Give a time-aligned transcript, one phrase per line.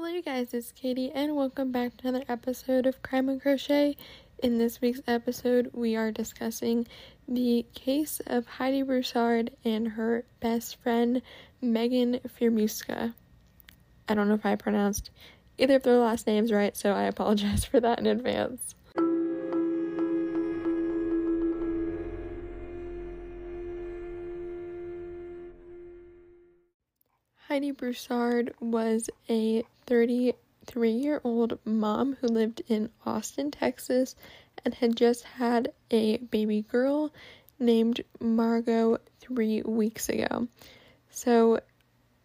[0.00, 3.96] Hello, you guys, it's Katie, and welcome back to another episode of Crime and Crochet.
[4.40, 6.86] In this week's episode, we are discussing
[7.26, 11.20] the case of Heidi Broussard and her best friend,
[11.60, 13.12] Megan Fieramusca.
[14.08, 15.10] I don't know if I pronounced
[15.58, 18.76] either of their last names right, so I apologize for that in advance.
[27.58, 34.14] Heidi Broussard was a 33 year old mom who lived in Austin, Texas,
[34.64, 37.12] and had just had a baby girl
[37.58, 40.46] named Margot three weeks ago.
[41.10, 41.58] So,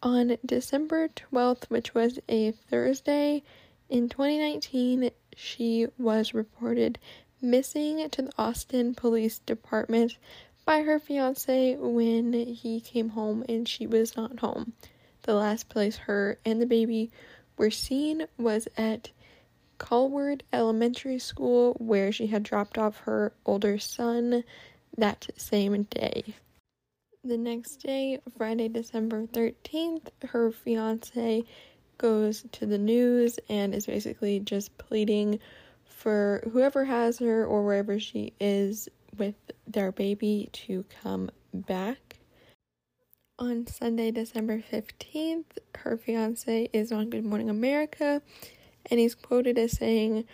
[0.04, 3.42] on December 12th, which was a Thursday
[3.90, 7.00] in 2019, she was reported
[7.42, 10.16] missing to the Austin Police Department
[10.64, 14.74] by her fiance when he came home and she was not home.
[15.24, 17.12] The last place her and the baby
[17.58, 19.10] were seen was at
[19.80, 24.44] Colwood Elementary School, where she had dropped off her older son
[24.98, 26.36] that same day.
[27.24, 31.44] The next day, Friday, December 13th, her fiance
[31.98, 35.40] goes to the news and is basically just pleading
[35.86, 39.36] for whoever has her or wherever she is with
[39.68, 42.13] their baby to come back.
[43.40, 48.22] On Sunday, December 15th, her fiance is on Good Morning America
[48.86, 50.26] and he's quoted as saying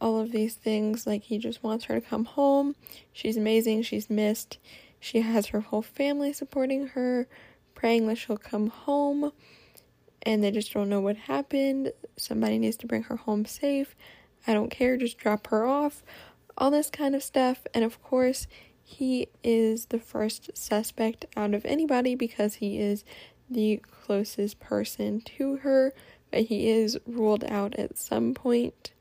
[0.00, 2.76] all of these things like he just wants her to come home.
[3.12, 4.58] She's amazing, she's missed.
[5.00, 7.26] She has her whole family supporting her,
[7.74, 9.32] praying that she'll come home,
[10.22, 11.92] and they just don't know what happened.
[12.16, 13.96] Somebody needs to bring her home safe.
[14.46, 16.04] I don't care, just drop her off.
[16.56, 17.66] All this kind of stuff.
[17.74, 18.46] And of course,
[18.88, 23.04] he is the first suspect out of anybody because he is
[23.50, 25.92] the closest person to her,
[26.30, 28.92] but he is ruled out at some point.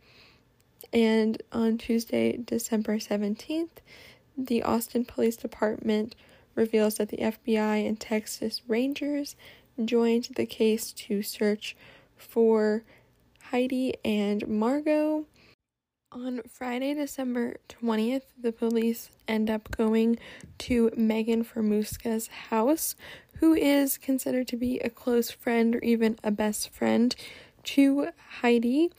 [0.91, 3.77] And on Tuesday, December 17th,
[4.35, 6.15] the Austin Police Department
[6.55, 9.35] reveals that the FBI and Texas Rangers
[9.83, 11.77] joined the case to search
[12.17, 12.83] for
[13.51, 15.27] Heidi and Margot
[16.11, 20.17] on Friday, December 20th, the police end up going
[20.57, 22.95] to Megan Fieramusca's house,
[23.39, 27.15] who is considered to be a close friend or even a best friend
[27.63, 28.07] to
[28.41, 28.91] Heidi,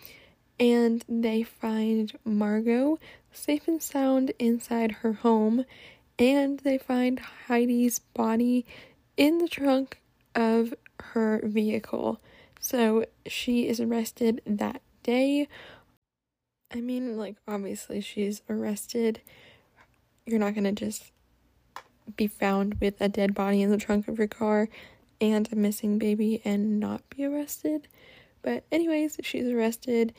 [0.61, 2.99] and they find Margot
[3.33, 5.65] safe and sound inside her home,
[6.19, 8.67] and they find Heidi's body
[9.17, 10.01] in the trunk
[10.35, 12.21] of her vehicle.
[12.61, 15.49] So she is arrested that day
[16.73, 19.21] I mean, like, obviously, she's arrested.
[20.27, 21.13] You're not gonna just
[22.17, 24.69] be found with a dead body in the trunk of your car
[25.21, 27.89] and a missing baby and not be arrested.
[28.43, 30.15] But, anyways, she's arrested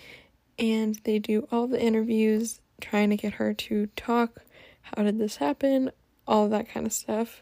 [0.59, 4.41] and they do all the interviews trying to get her to talk.
[4.81, 5.91] How did this happen?
[6.27, 7.41] All that kind of stuff.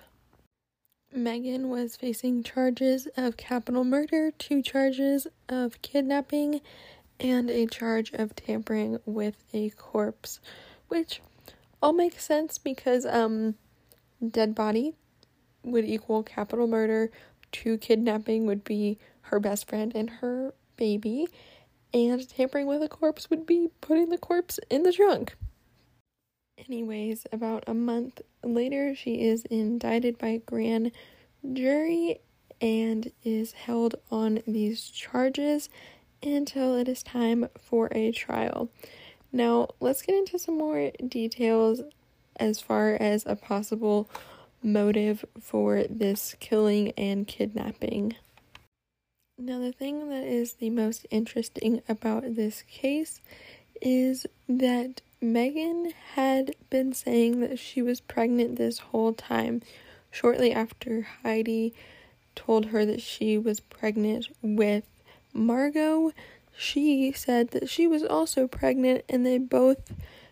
[1.14, 6.60] Megan was facing charges of capital murder, two charges of kidnapping,
[7.20, 10.40] and a charge of tampering with a corpse,
[10.88, 11.22] which
[11.81, 13.56] all makes sense because um
[14.31, 14.94] dead body
[15.64, 17.12] would equal capital murder,
[17.52, 21.28] two kidnapping would be her best friend and her baby,
[21.94, 25.36] and tampering with a corpse would be putting the corpse in the trunk.
[26.58, 30.92] Anyways, about a month later, she is indicted by grand
[31.53, 32.20] jury
[32.62, 35.70] and is held on these charges
[36.34, 38.69] until it is time for a trial.
[39.31, 41.81] Now, let's get into some more details
[42.38, 44.09] as far as a possible
[44.64, 48.16] motive for this killing and kidnapping.
[49.38, 53.22] Now, the thing that is the most interesting about this case
[53.81, 59.62] is that Megan had been saying that she was pregnant this whole time,
[60.12, 61.74] shortly after Heidi
[62.35, 64.85] told her that she was pregnant with
[65.35, 66.13] Margot,
[66.57, 69.91] she said that she was also pregnant, and they both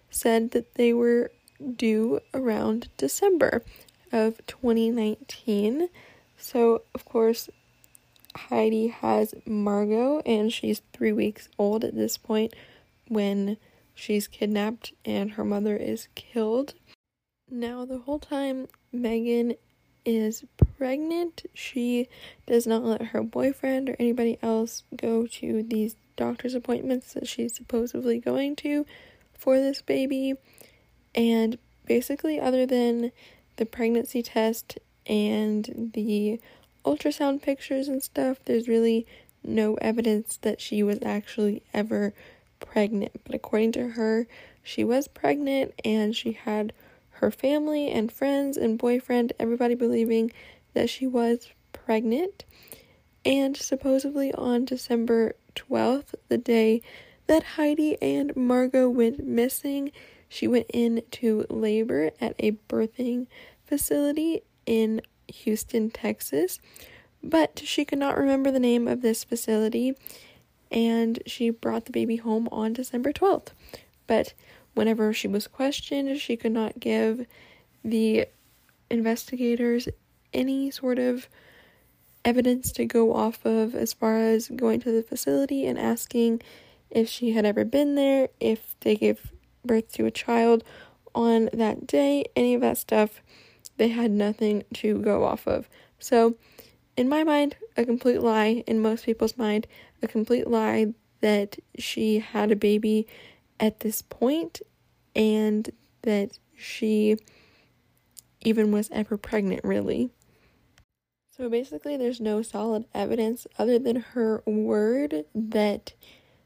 [0.10, 1.32] said that they were
[1.76, 3.64] due around December
[4.12, 5.90] of 2019.
[6.38, 7.50] So, of course,
[8.36, 12.54] Heidi has Margot, and she's three weeks old at this point
[13.08, 13.58] when
[13.94, 16.74] she's kidnapped and her mother is killed.
[17.50, 19.56] Now, the whole time, Megan
[20.06, 20.44] is
[20.78, 22.08] pregnant, she
[22.46, 27.56] does not let her boyfriend or anybody else go to these doctor's appointments that she's
[27.56, 28.86] supposedly going to
[29.38, 30.36] for this baby.
[31.16, 33.12] And basically, other than
[33.58, 36.40] the pregnancy test and the
[36.86, 39.06] ultrasound pictures and stuff, there's really
[39.44, 42.14] no evidence that she was actually ever
[42.60, 43.12] pregnant.
[43.26, 44.28] But according to her,
[44.64, 46.74] she was pregnant and she had
[47.24, 50.30] her family and friends and boyfriend, everybody believing
[50.74, 52.44] that she was pregnant.
[53.24, 56.82] And supposedly on December 12th, the day
[57.28, 59.94] that Heidi and Margot went missing,
[60.28, 63.28] she went into labor at a birthing
[63.66, 66.60] facility in Houston, Texas.
[67.24, 69.96] But she could not remember the name of this facility,
[70.70, 73.54] and she brought the baby home on December 12th.
[74.08, 74.34] But
[74.74, 77.26] whenever she was questioned, she could not give
[77.84, 78.28] the
[78.90, 79.88] investigators
[80.34, 81.28] any sort of
[82.26, 86.42] evidence to go off of as far as going to the facility and asking
[86.90, 89.32] if she had ever been there, if they gave
[89.66, 90.64] birth to a child
[91.16, 93.22] on that day, any of that stuff.
[93.78, 95.68] They had nothing to go off of.
[96.00, 96.36] So,
[96.96, 98.64] in my mind, a complete lie.
[98.68, 99.66] In most people's mind,
[100.04, 103.08] a complete lie that she had a baby
[103.64, 104.62] at this point
[105.16, 105.70] and
[106.02, 107.16] that she
[108.42, 110.10] even was ever pregnant, really.
[111.32, 115.94] So basically, there's no solid evidence other than her word that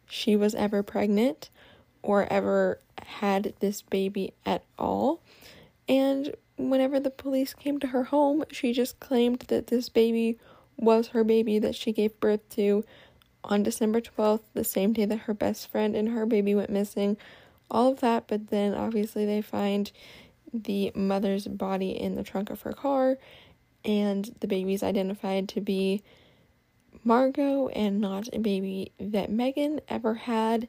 [0.05, 1.49] she was ever pregnant
[2.03, 5.23] or ever had this baby at all.
[5.89, 10.37] And whenever the police came to her home, she just claimed that this baby
[10.77, 12.85] was her baby that she gave birth to
[13.47, 17.17] on December 12th, the same day that her best friend and her baby went missing.
[17.71, 19.91] All of that, but then obviously they find
[20.53, 23.17] the mother's body in the trunk of her car,
[23.83, 26.03] and the baby's identified to be
[27.03, 30.67] Margot and not a baby that Megan ever had.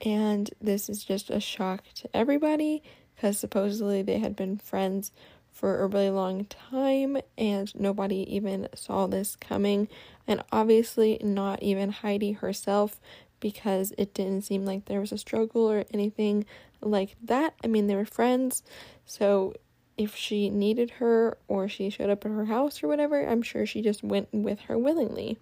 [0.00, 2.82] And this is just a shock to everybody
[3.14, 5.12] because supposedly they had been friends
[5.54, 9.88] for a really long time and nobody even saw this coming.
[10.26, 13.00] And obviously, not even Heidi herself
[13.40, 16.44] because it didn't seem like there was a struggle or anything
[16.82, 17.54] like that.
[17.62, 18.62] I mean, they were friends,
[19.06, 19.54] so
[19.96, 23.64] if she needed her or she showed up at her house or whatever, I'm sure
[23.64, 25.38] she just went with her willingly.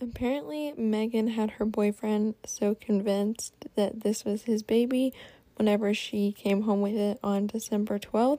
[0.00, 5.12] Apparently, Megan had her boyfriend so convinced that this was his baby
[5.56, 8.38] whenever she came home with it on December 12th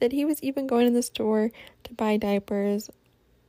[0.00, 1.50] that he was even going to the store
[1.84, 2.90] to buy diapers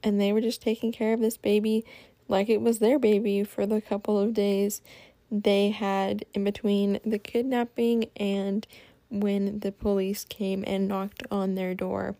[0.03, 1.85] and they were just taking care of this baby
[2.27, 4.81] like it was their baby for the couple of days
[5.31, 8.67] they had in between the kidnapping and
[9.09, 12.15] when the police came and knocked on their door.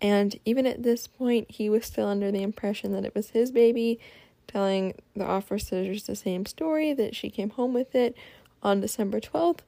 [0.00, 3.50] And even at this point, he was still under the impression that it was his
[3.50, 3.98] baby
[4.46, 8.16] telling the officers the same story that she came home with it
[8.62, 9.60] on December 12th,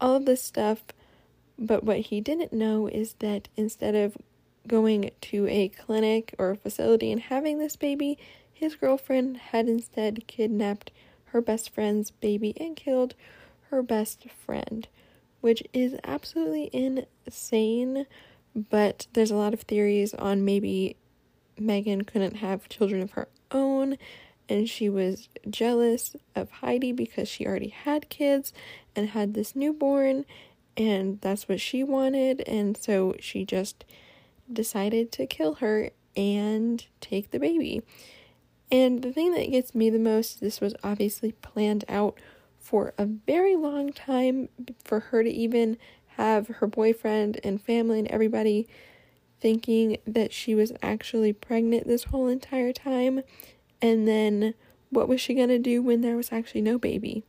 [0.00, 0.82] all of this stuff.
[1.58, 4.16] But what he didn't know is that instead of
[4.66, 8.18] going to a clinic or a facility and having this baby,
[8.52, 10.92] his girlfriend had instead kidnapped
[11.26, 13.14] her best friend's baby and killed
[13.70, 14.88] her best friend,
[15.40, 18.06] which is absolutely insane.
[18.54, 20.96] But there's a lot of theories on maybe
[21.58, 23.98] Megan couldn't have children of her own
[24.48, 28.52] and she was jealous of Heidi because she already had kids
[28.96, 30.24] and had this newborn
[30.78, 33.84] and that's what she wanted and so she just
[34.50, 37.82] decided to kill her and take the baby.
[38.70, 42.18] And the thing that gets me the most, this was obviously planned out
[42.58, 44.48] for a very long time
[44.84, 45.78] for her to even
[46.16, 48.68] have her boyfriend and family and everybody
[49.40, 53.22] thinking that she was actually pregnant this whole entire time.
[53.80, 54.54] And then
[54.90, 57.24] what was she going to do when there was actually no baby?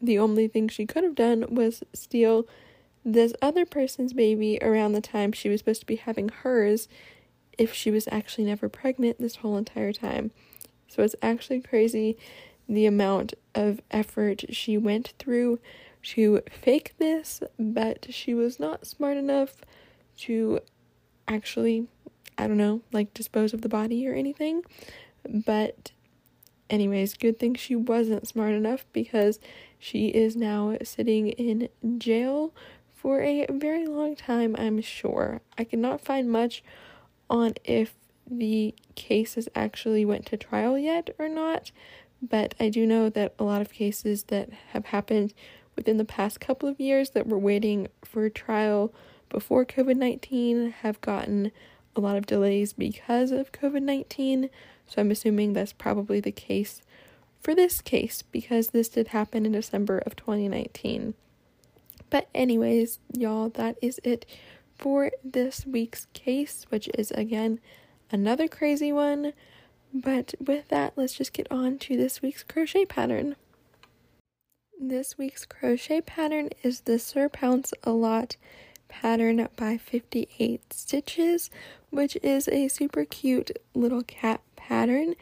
[0.00, 2.46] The only thing she could have done was steal
[3.04, 6.88] this other person's baby around the time she was supposed to be having hers
[7.58, 10.30] if she was actually never pregnant this whole entire time.
[10.88, 12.16] So it's actually crazy
[12.68, 15.58] the amount of effort she went through
[16.02, 19.56] to fake this, but she was not smart enough
[20.18, 20.60] to
[21.28, 21.86] actually,
[22.38, 24.62] I don't know, like dispose of the body or anything.
[25.28, 25.92] But,
[26.70, 29.38] anyways, good thing she wasn't smart enough because
[29.78, 32.54] she is now sitting in jail
[32.94, 35.40] for a very long time, I'm sure.
[35.58, 36.62] I cannot find much
[37.28, 37.94] on if
[38.30, 41.72] the cases actually went to trial yet or not,
[42.22, 45.34] but I do know that a lot of cases that have happened
[45.76, 48.92] within the past couple of years that were waiting for trial
[49.30, 51.52] before COVID 19 have gotten
[51.96, 54.50] a lot of delays because of COVID 19.
[54.90, 56.82] So I'm assuming that's probably the case
[57.40, 61.14] for this case because this did happen in December of 2019.
[62.10, 64.26] But, anyways, y'all, that is it
[64.76, 67.60] for this week's case, which is again
[68.10, 69.32] another crazy one.
[69.94, 73.36] But with that, let's just get on to this week's crochet pattern.
[74.80, 78.36] This week's crochet pattern is the Sir Pounce a Lot
[78.90, 81.50] pattern by 58 Stitches,
[81.88, 85.14] which is a super cute little cat pattern.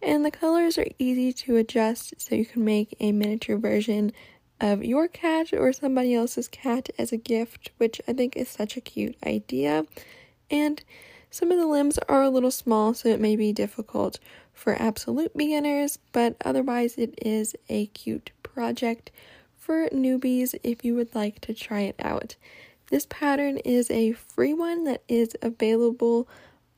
[0.00, 4.12] And the colors are easy to adjust so you can make a miniature version
[4.60, 8.76] of your cat or somebody else's cat as a gift, which I think is such
[8.76, 9.86] a cute idea.
[10.50, 10.82] And
[11.30, 14.20] some of the limbs are a little small, so it may be difficult
[14.52, 19.10] for absolute beginners, but otherwise, it is a cute project
[19.58, 22.36] for newbies if you would like to try it out.
[22.90, 26.28] This pattern is a free one that is available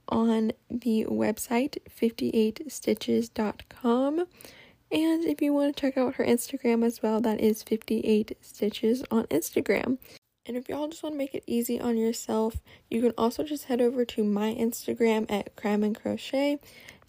[0.09, 4.27] on the website 58stitches.com.
[4.93, 9.03] And if you want to check out her Instagram as well, that is 58 Stitches
[9.11, 9.99] on Instagram.
[10.47, 12.59] And if y'all just want to make it easy on yourself,
[12.89, 16.61] you can also just head over to my Instagram at Crime and Crochet.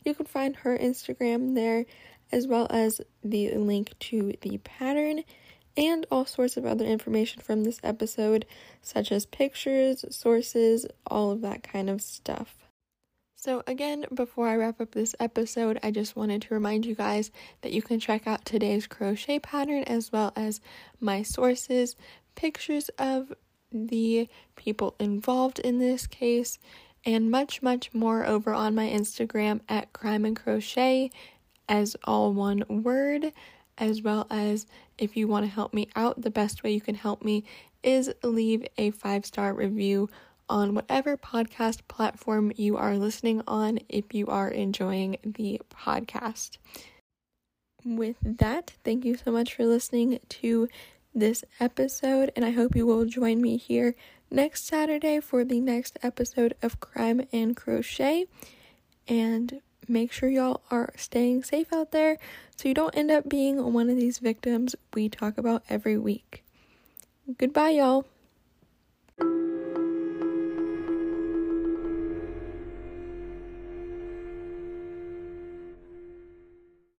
[0.03, 1.85] You can find her Instagram there,
[2.31, 5.23] as well as the link to the pattern
[5.77, 8.45] and all sorts of other information from this episode,
[8.81, 12.55] such as pictures, sources, all of that kind of stuff.
[13.35, 17.29] So, again, before I wrap up this episode, I just wanted to remind you guys
[17.61, 20.59] that you can check out today's crochet pattern as well as
[20.99, 21.95] my sources,
[22.33, 23.31] pictures of
[23.71, 26.57] the people involved in this case,
[27.05, 31.11] and much, much more over on my Instagram at Crime and Crochet
[31.69, 33.31] as all one word,
[33.77, 34.65] as well as
[34.97, 37.43] if you want to help me out, the best way you can help me
[37.83, 40.09] is leave a five star review
[40.49, 46.57] on whatever podcast platform you are listening on if you are enjoying the podcast.
[47.83, 50.67] With that, thank you so much for listening to
[51.13, 53.95] this episode, and I hope you will join me here
[54.29, 58.27] next Saturday for the next episode of Crime and Crochet.
[59.07, 62.17] And make sure y'all are staying safe out there
[62.55, 66.43] so you don't end up being one of these victims we talk about every week.
[67.37, 68.05] Goodbye, y'all.